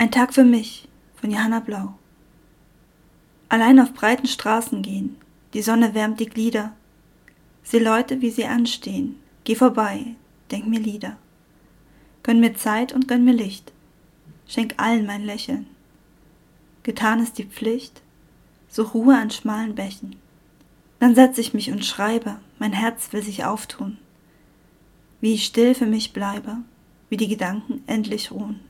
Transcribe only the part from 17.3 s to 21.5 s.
die Pflicht, so Ruhe an schmalen Bächen. Dann setz